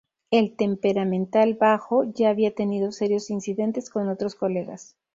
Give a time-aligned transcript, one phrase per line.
[0.31, 4.97] El temperamental bajo ya había tenido serios incidentes con otros colegas.